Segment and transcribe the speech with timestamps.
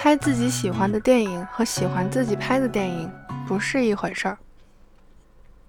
[0.00, 3.10] 拍自己喜欢的电影和喜欢自己拍的电影
[3.48, 4.38] 不是一回事儿。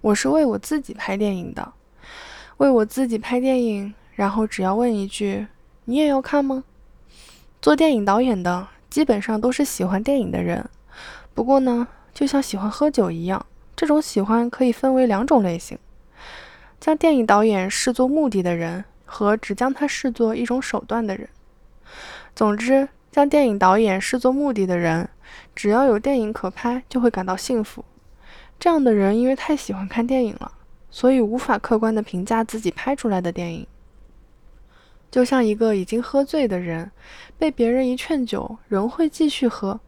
[0.00, 1.72] 我是为我自己拍电影的，
[2.58, 5.48] 为我自己拍电影，然后只要问一句
[5.86, 6.62] ：“你也要看吗？”
[7.60, 10.64] 做电影导演的基本上都是喜欢电影的人。
[11.34, 13.44] 不过呢，就像喜欢喝酒一样，
[13.74, 15.76] 这种喜欢可以分为两种类型：
[16.78, 21.28] 将电影导演视作目的的人和只将它视作一种手段的人。
[22.36, 22.88] 总之。
[23.10, 25.08] 将电影导演视作目的的人，
[25.54, 27.84] 只要有电影可拍，就会感到幸福。
[28.58, 30.52] 这样的人因为太喜欢看电影了，
[30.90, 33.66] 所以无法客观地评价自己拍出来的电影。
[35.10, 36.92] 就像一个已经喝醉的人，
[37.36, 39.80] 被别人一劝酒，仍会继续喝。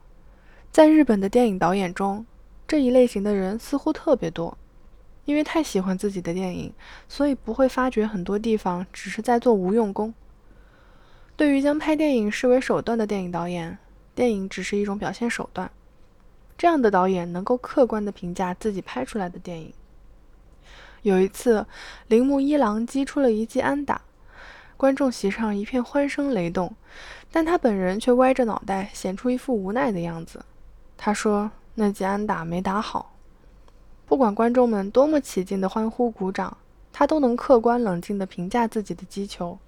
[0.72, 2.26] 在日本的电影导演中，
[2.66, 4.58] 这一类型的人似乎特别多。
[5.24, 6.72] 因为太喜欢自己的电影，
[7.08, 10.12] 所以不会发觉很多地方只是在做无用功。
[11.42, 13.76] 对于将拍电影视为手段的电影导演，
[14.14, 15.68] 电影只是一种表现手段。
[16.56, 19.72] 这样的导演能够客观地评价自己拍出来的电影。
[21.02, 21.66] 有一次，
[22.06, 24.02] 铃木一郎击出了一记安打，
[24.76, 26.72] 观众席上一片欢声雷动，
[27.32, 30.44] 但他本人却歪着脑袋，显出一副无奈的样子。
[30.96, 33.16] 他说：“那记安打没打好。”
[34.06, 36.56] 不管观众们多么起劲地欢呼鼓掌，
[36.92, 39.58] 他都能客观冷静地评价自己的击球。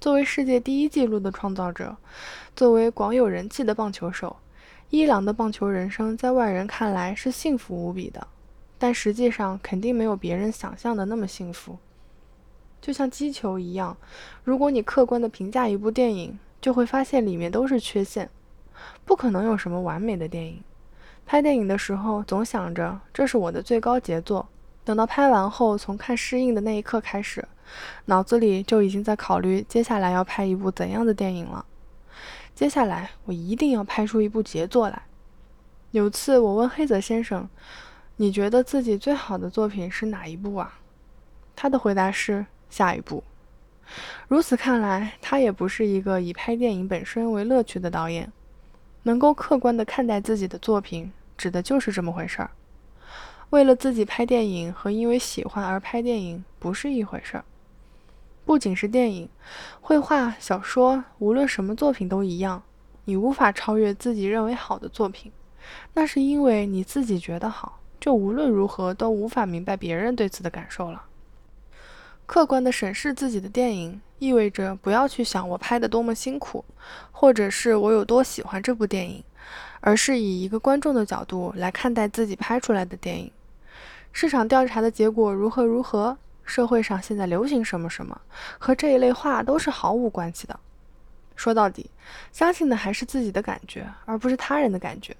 [0.00, 1.96] 作为世界第一纪录的创造者，
[2.54, 4.36] 作为广有人气的棒球手，
[4.90, 8.24] 伊朗的棒球人生在外人看来是幸福无比的，
[8.78, 11.76] 但实际上肯定没有别人想象的那么幸福。
[12.80, 13.96] 就像击球一样，
[14.44, 18.30] 如果你客观地评价一部电影，就会发现里面都是缺陷，
[19.04, 20.62] 不可能有什么完美的电影。
[21.26, 24.48] 拍电影的时候，总想着这是我的最高杰作，
[24.84, 27.44] 等到拍完后，从看试映的那一刻开始。
[28.06, 31.64] 脑子里就已经在考虑接下来要拍一部怎样的电影了。
[32.54, 35.02] 接下来我一定要拍出一部杰作来。
[35.92, 37.48] 有次我问黑泽先生
[38.16, 40.80] ：“你觉得自己最好的作品是哪一部啊？”
[41.56, 43.24] 他的回答是：“下一部。”
[44.28, 48.30] 如此看来，他也不是一个以拍电影本身为乐趣的导演。
[49.04, 52.50] 能够客观地看待自己的作品，指的就是这么回事儿。
[53.50, 57.44] 为了自己拍电影和因为喜欢而拍电影不是一回事儿。
[58.48, 59.28] 不仅是电影、
[59.82, 62.62] 绘画、小说，无论什么作品都一样。
[63.04, 65.30] 你无法超越自己认为好的作品，
[65.92, 71.04] 那是因为你自己觉得好，就无论如何都无法明白别人对此的感受了。
[72.24, 76.64] 客观地审视自己的电影，意味着不要去想我拍的多么辛苦，
[77.12, 79.22] 或者是我有多喜欢这部电影，
[79.82, 83.30] 而是以一个观众的角度来看待自己拍出来的电影。
[84.10, 86.16] 市场调查的结果如何如何？
[86.48, 88.18] 社会上现在流行什么什么，
[88.58, 90.58] 和这一类话都是毫无关系的。
[91.36, 91.88] 说到底，
[92.32, 95.14] 相信的还是自己的感觉，而不是他人的感觉。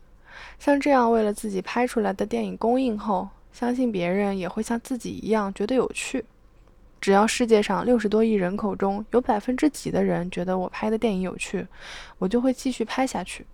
[0.59, 6.25] 像这样为了自己拍出来的电影公映后，相信别人也会像自己一样觉得有趣。
[7.01, 11.65] 只要世界上六十多亿人口中有百分之几的人觉得我拍的电影有趣，
[12.19, 13.47] 我就会继续拍下去。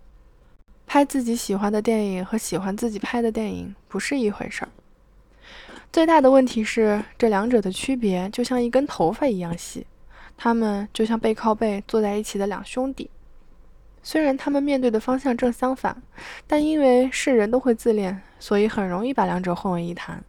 [0.87, 4.69] 拍自己喜欢的电影和喜欢自己拍的电影不是一回事儿。
[5.95, 9.87] 最大的问题是，这两者的区别就像一根头发一样细，
[10.35, 13.09] 他们就像背靠背坐在一起的两兄弟。
[14.03, 16.03] 虽然他们面对的方向正相反，
[16.45, 20.21] 但因为是人都会自恋，所以很容易把两者混为一谈。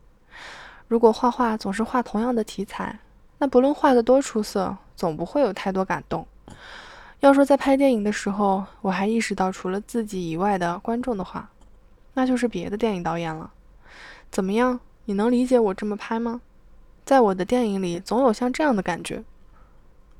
[0.86, 3.00] 如果画画总是画同样的题材，
[3.38, 6.24] 那不论画得多出色，总不会有太多感动。
[7.18, 11.50] 要说在拍电影的时候，我还意识到除了自己以外的观众的话，
[12.14, 13.50] 那就是别的电影导演了。
[14.30, 14.78] 怎么样？
[15.06, 16.40] 你能理解我这么拍吗？
[17.04, 19.22] 在我的电影里，总有像这样的感觉。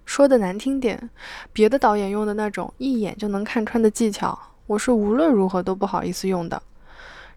[0.04, 1.10] 说的难听点，
[1.52, 4.38] 别的导演用的那种一眼就能看穿的技巧，
[4.68, 6.62] 我是无论如何都不好意思用的。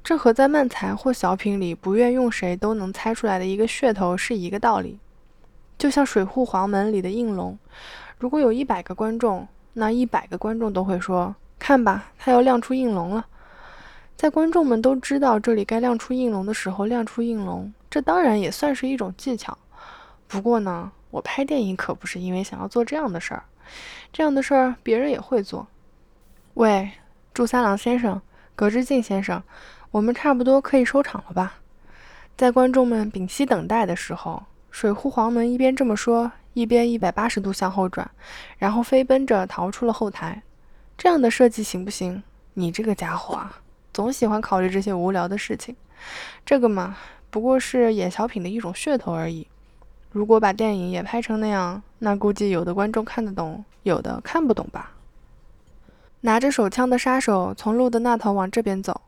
[0.03, 4.99] 这和在漫才或小品里不愿用谁都能猜出来的一个噱头是一个道理。
[5.79, 7.57] 就像《水户黄门》里的应龙，
[8.19, 13.25] 如果有一百个观众，那一百个观众都会说：“看吧，他要亮出应龙了。”
[14.19, 19.57] 在观众们都知道这里该亮出应龙的时候，亮出应龙，这当然也算是一种技巧。
[20.27, 23.44] 不过呢，我拍电影可不是因为想要做这样的事儿，
[24.12, 25.66] 这样的事儿别人也会做。
[26.56, 26.92] 喂，
[27.33, 28.21] 祝三郎先生，
[28.57, 29.42] 葛之敬先生，
[29.89, 31.54] 我们差不多可以收场了吧？
[32.36, 38.12] 在观众们屏息等待的时候，水户黄门一边这么说，一边一百八十度向后转，
[38.57, 40.44] 然后飞奔着逃出了后台。
[40.98, 42.22] 这样的设计行不行？
[42.56, 43.62] 你这个家伙啊！
[44.00, 45.75] 总喜欢考虑这些无聊的事情，
[46.46, 46.96] 这个嘛，
[47.30, 49.46] 不过是演小品的一种噱头而已。
[50.13, 54.94] 如果把电影也拍成那样，那估计有的观众看得懂，有的看不懂吧。
[56.22, 59.01] 拿着手枪的杀手从路的那头往这边走。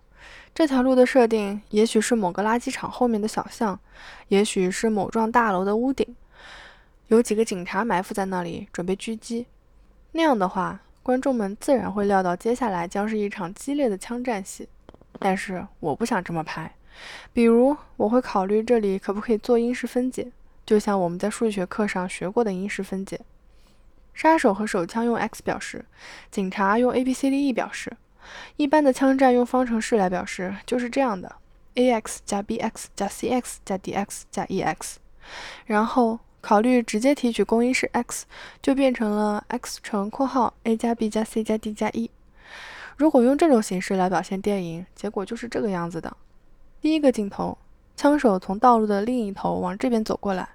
[0.53, 3.79] 这条路的设定，也许是某个垃圾场后面的小巷，
[4.27, 6.05] 也许是某幢大楼的屋顶，
[7.07, 9.47] 有几个警察埋伏在那里准备狙击。
[10.11, 14.67] 那样的话，观众们自然会料到接下来将是一场激烈的枪战戏。
[15.21, 16.69] 但是我不想这么拍。
[17.31, 20.31] 比如，我会考虑这里可不可以做因式分解，
[20.65, 23.21] 就像我们在数学课上学过的因式分解。
[24.13, 25.85] 杀手和手枪用 x 表示，
[26.29, 27.95] 警察用 a b c d e 表示。
[28.57, 31.33] 一般的枪战用方程式来表示，就是这样的
[31.75, 34.95] ：ax 加 bx 加 cx 加 dx 加 ex。
[35.65, 38.25] 然后考虑直接提取公因式 x，
[38.61, 42.11] 就变成了 x 乘括号 a 加 b 加 c 加 d 加 e。
[43.01, 46.15] 如果用这种形式来表现电影，结果就是这个样子的。
[46.81, 47.57] 第一个镜头，
[47.95, 50.49] 枪手从道路的另一头往这边走过来，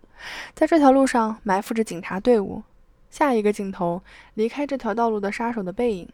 [0.55, 2.63] 在这条路上埋伏着警察队伍。
[3.11, 4.01] 下一个镜头，
[4.35, 6.09] 离开这条道路的杀手的背影。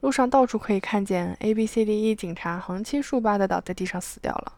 [0.00, 4.52] 路上到处可以看见 A、B、C、D、E 警察横七竖八地倒在地上死掉了。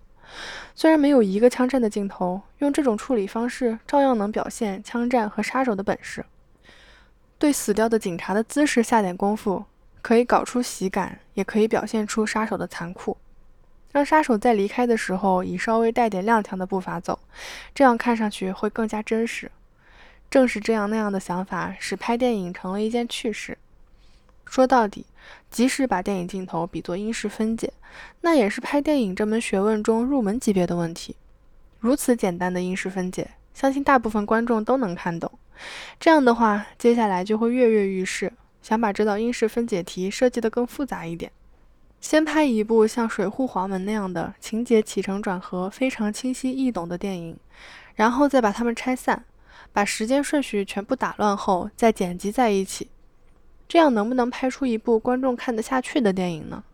[0.74, 6.24] 虽然没有一个枪战的镜头，用这种处理方式照样能表现枪战和杀手的本事。
[7.38, 9.64] 对死掉的警察的姿势下点功夫，
[10.02, 13.16] 可以搞出喜感，也可以表现出杀手的残酷。
[13.92, 17.18] 让杀手在离开的时候以稍微带点踉跄的步伐走，
[17.74, 19.50] 这样看上去会更加真实。
[20.30, 23.58] 正是这样那样的想法，使拍电影成了一件趣事。
[24.46, 25.04] 说到底，
[25.50, 27.72] 即使把电影镜头比作因式分解，
[28.22, 31.14] 那也是拍电影这门学问中入门级别的问题。
[31.78, 35.30] 如此简单的因式分解，相信大部分观众都能看懂。
[36.00, 38.32] 这样的话，接下来就会跃跃欲试，
[38.62, 41.30] 想把这道因式分解题设计得更复杂一点。
[42.00, 47.36] 先拍一部像《水浒黄门》那样的情节起承转合非常清晰易懂的电影，
[47.94, 49.24] 然后再把它们拆散，
[49.72, 52.88] 把时间顺序全部打乱后再剪辑在一起。
[53.68, 56.64] 这样能不能拍出一部观众看得下去的电影呢？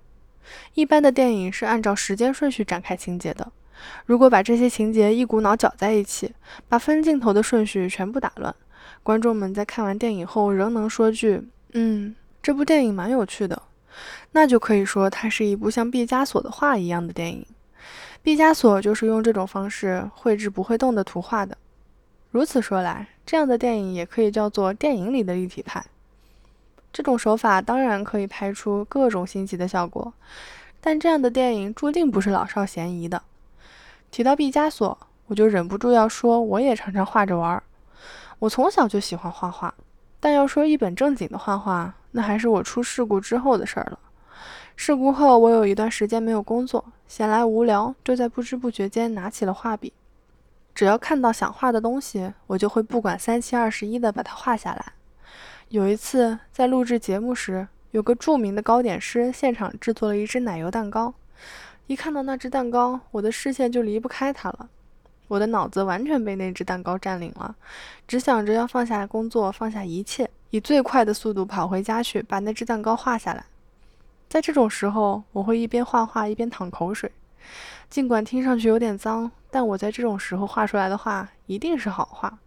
[0.73, 3.53] 一般的电影是按照时间顺序展开情节的。
[4.07, 6.33] 如果把这些情节一股脑搅在一起，
[6.69, 8.55] 把分镜头的顺序全部打乱，
[9.03, 13.63] 观众们在看完电影后仍能说句：“嗯，这部电影蛮有趣的。”
[14.33, 17.45] 那就可以说它是一部像毕加索的画一样的电影。
[18.23, 21.57] 毕加索就是用这种方式绘制不会动的图画的。
[22.31, 25.85] 如此说来，这样的电影也可以叫做电影里的立体派。
[26.93, 30.13] 这种手法当然可以拍出各种新奇的效果，
[30.81, 33.23] 但这样的电影注定不是老少咸宜的。
[34.11, 37.63] 提到毕加索，我就忍不住要说，我也常常画着玩儿。
[38.39, 39.75] 我从小就喜欢画画，
[40.21, 43.99] 但要说一本正经的画画，那还是我出事故之后的事儿了。
[44.77, 49.93] 事故后，我有一段时间没有工作，闲来无聊，就在不知不觉间拿起了画笔。
[50.75, 54.93] 只要看到想画的东西，我就会不管三七二十一的把它画下来。
[55.69, 61.13] 有一次在录制节目时，有个著名的糕点师现场制作了一只奶油蛋糕。
[61.89, 64.69] 一看到那只蛋糕，我的视线就离不开它了。
[65.29, 67.55] 我的脑子完全被那只蛋糕占领了，
[68.07, 73.45] 只想着要放下工作，放下一切，以最快的速度跑回家去把那只蛋糕画下来。
[74.29, 77.13] 在这种时候，我会一边画画一边淌口水。
[77.89, 82.39] 尽管听上去有点脏，但我在这种时候画出来的画一定是好画。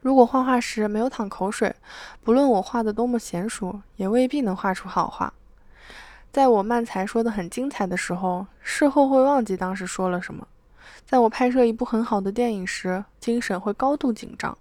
[0.00, 1.72] 如果画画时没有淌口水，
[2.24, 5.32] 不论我画的多么娴熟，也未必能画出好画。
[6.32, 10.44] 在我慢才说的很精彩的时候，事后会忘记当时说了什么；
[11.04, 14.52] 在我拍摄一部很好的电影时，精神会高度紧张；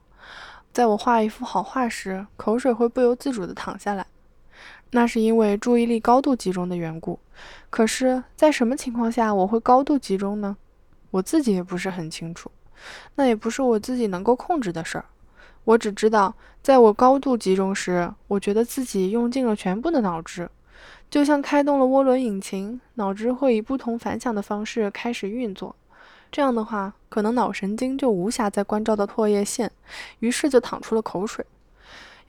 [0.74, 4.06] 在我画一幅好画时，口水会不由自主地淌下来。
[4.92, 7.20] 那是因为注意力高度集中的缘故。
[7.70, 10.58] 可是，在什么情况下我会高度集中呢？
[11.12, 12.52] 我自己也不是很清楚。
[13.16, 15.06] 那也不是我自己能够控制的事儿。
[15.64, 20.50] 我只知道，在我高度集中时，我觉得自己用尽了全部的脑汁，
[21.10, 25.76] 就像开动了涡轮引擎，脑汁会以不同反响的方式开始运作。
[26.32, 29.70] 这样的话，可能脑神经就无暇再关照到唾液腺，
[30.20, 31.46] 于是就淌出了口水。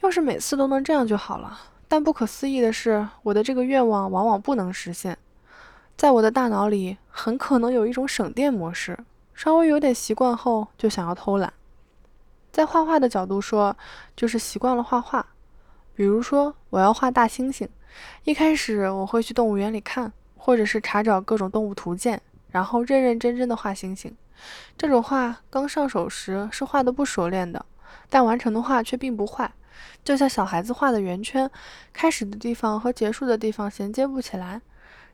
[0.01, 1.59] 要是每次都能这样就好了。
[1.87, 5.17] 但不可思议的是，我的这个愿望往往不能实现。
[5.97, 8.99] 在我的大脑里，很可能有一种省电模式，
[9.35, 11.53] 稍微有点习惯后，就想要偷懒。
[12.51, 13.77] 在画画的角度说，
[14.17, 15.25] 就是习惯了画画。
[15.95, 17.69] 比如说，我要画大猩猩，
[18.25, 22.21] 一开始我会去动物园里看，或者是查找各种动物图鉴，
[22.53, 24.17] 然后认认真真的画星星。
[24.79, 27.67] 这种画刚上手时是画的不熟练的，
[28.09, 29.53] 但完成的画却并不坏。
[30.05, 31.51] 就像小孩子画的圆圈，
[31.93, 34.61] 开始的地方和结束的地方衔接不起来。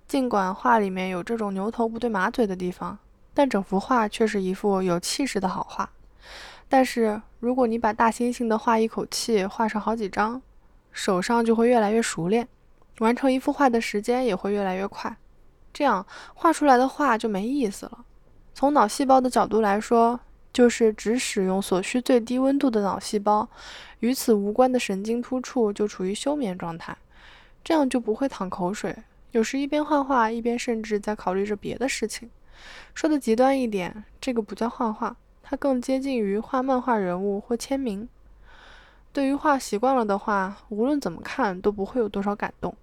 [0.07, 2.99] 尽管画里面有这种牛头不对马嘴的地方，
[3.33, 5.91] 但整幅画却是一幅有气势的好画。
[6.69, 10.41] 但是，如果你把大猩猩的画一口气画上好几张，
[10.93, 12.49] 手上就会越来越熟练，
[12.99, 15.17] 完成一幅画的时间也会越来越快。
[15.79, 16.05] 这样
[16.35, 18.05] 画出来的画就没意思了。
[18.53, 20.19] 从脑细胞的角度来说，
[20.53, 23.49] 就是只使用所需最低温度的脑细胞，
[24.01, 26.99] 与此无关的神经突触就处于休眠状态，
[27.63, 28.93] 这样就不会淌口水。
[29.31, 32.29] 有时一边画画，一边甚至在考虑着别的事情。
[32.93, 38.09] 说的极端一点，这个不叫画画，它更接近于画漫画人物或签名。
[39.13, 42.75] 对于画习惯了的话，无论怎么看都不会有多少感动。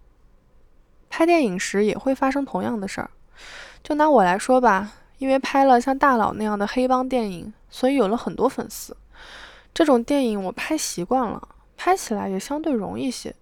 [1.17, 3.09] 拍电影时也会发生同样的事儿。
[3.81, 8.97] 就拿我来说吧，因为拍了像《大佬》那样的黑帮电影，所以有了很多粉丝。
[9.73, 13.33] 这种电影我拍习惯了，拍起来也相对容易些，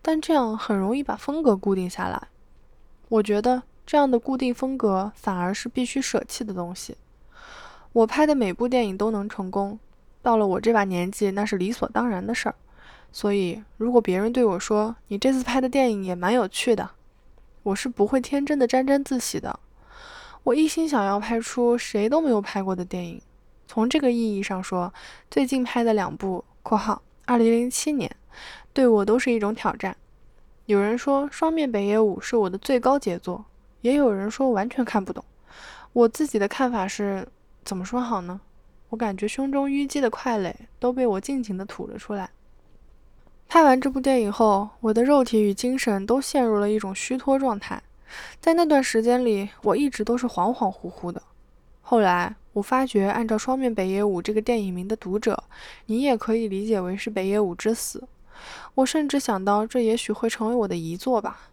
[0.00, 2.28] 但这样很容易把风格固定下来。
[3.10, 6.96] 我觉得这样的固定风格反而是必须舍弃的东西。
[7.92, 9.78] 我拍的每部电影都能成功，
[10.22, 12.54] 到了我这把年纪，那是理所当然的事儿。
[13.12, 16.88] 所以，如果别人对我说：“你这次拍的电影也蛮有趣的。”
[17.62, 19.58] 我是不会天真的沾沾自喜的。
[20.42, 23.20] 我一心想要拍出谁都没有拍过的电影。
[23.66, 24.92] 从这个意义上说，
[25.30, 28.10] 最近拍的两部（括号2007年）
[28.72, 29.96] 对我都是一种挑战。
[30.66, 33.44] 有人说《双面北野武》是我的最高杰作，
[33.82, 35.24] 也有人说完全看不懂。
[35.92, 37.26] 我自己的看法是，
[37.64, 38.40] 怎么说好呢？
[38.88, 42.30] 我感觉胸中淤积的块垒都被我尽情地吐了出来。
[43.52, 47.82] 拍完这部电影后，我的肉体与精神都陷入了一种虚脱状态。
[48.38, 51.20] 在那段时间里，我一直都是恍恍惚惚的。
[51.80, 55.42] 后来，我发觉，按照《双面北野武》这个电影名的读者，
[55.86, 58.06] 你也可以理解为是北野武之死。
[58.76, 61.50] 我甚至想到，这也许会成为我的遗作吧。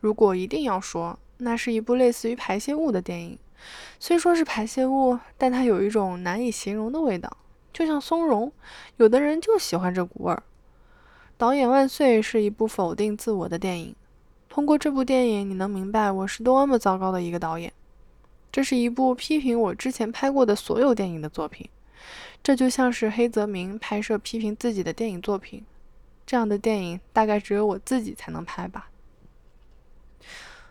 [0.00, 3.38] 如果一定要说，那是一部类似于排泄物的电影。
[3.98, 7.36] 虽说是排泄物，但它有一种难以形容的味道，
[7.74, 8.50] 就像松茸。
[8.96, 10.42] 有的人就喜欢这股味儿。
[11.40, 13.96] 导演万岁是一部否定自我的电影。
[14.46, 17.72] 通过这部电影，你能明白我是多么糟糕的一个导演。
[18.52, 21.66] 这是一部批评我之前拍过的所有电影的作品。
[22.42, 25.64] 这就像是黑泽明拍摄批评自己的电影作品。
[26.26, 28.90] 这样的电影大概只有我自己才能拍吧。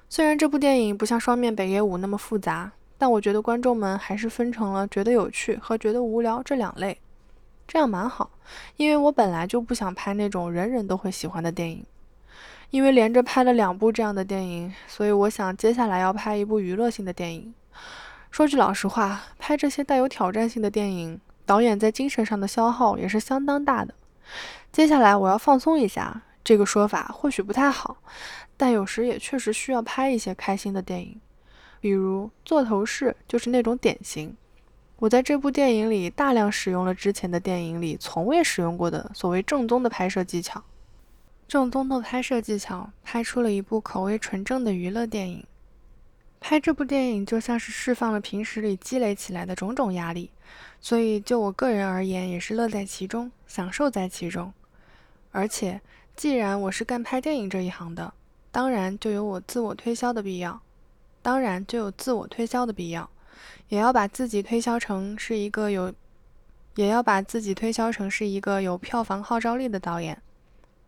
[0.07, 6.95] 虽然这部电影不像《双面北野武》那么复杂，但我觉得观众们还是分成了觉得有趣和觉得无聊这两类。
[7.69, 8.31] 这样蛮好，
[8.77, 11.85] 因为我本来就不想拍那种人人都会喜欢的电影。
[12.71, 17.53] 因为连着拍了两部这样的电影，所以我想接下来要拍一部娱乐性的电影。
[18.31, 23.93] 说句老实话，拍这些带有挑战性的电影，导演在精神上的消耗也是相当大的。
[24.71, 27.97] 接下来我要放松一下，这个说法或许不太好，
[28.57, 31.21] 但有时也确实需要拍一些开心的电影，
[31.79, 34.35] 比如《座头市》就是那种典型。
[34.99, 40.61] 我在这部电影里大量使用了之前的电影里从未使用过的所谓正宗的拍摄技巧。
[41.47, 45.45] 正宗的拍摄技巧拍出了一部口味纯正的娱乐电影。
[46.41, 50.31] 拍这部电影就像是释放了平时里积累起来的种种压力，
[50.81, 54.53] 所以就我个人而言也是乐在其中，享受在其中。
[55.31, 55.79] 而且，
[56.15, 58.13] 既然我是干拍电影这一行的，
[58.51, 60.61] 当然就有我自我推销的必要，
[61.21, 63.09] 当然就有自我推销的必要，
[63.67, 65.93] 也要把自己推销成是一个有，
[66.75, 70.21] 也要把自己推销成是一个有票房号召力的导演。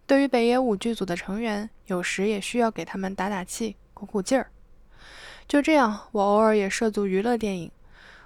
[0.05, 4.51] 对于北野武剧组的成员，有时也需要给他们打打气、鼓鼓劲儿。
[5.47, 7.71] 就这样，我偶尔也涉足娱乐电影。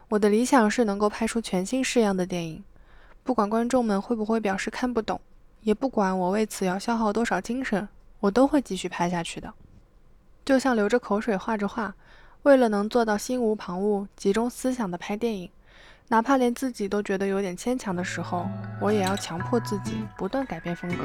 [0.10, 2.64] 我的理想是能够拍出全新式样的电影，
[3.24, 5.20] 不管观众们会不会表示看不懂。
[5.62, 7.88] 也不管我为此要消耗多少精神，
[8.20, 9.52] 我都会继续拍下去的。
[10.46, 11.96] 就像流着口水画着画，
[12.46, 15.50] 为了能做到心无旁骛、集中思想的拍电影，
[16.10, 18.46] 哪怕连自己都觉得有点牵强的时候，
[18.80, 21.04] 我也要强迫自己不断改变风格。